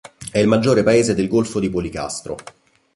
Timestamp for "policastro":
1.69-2.35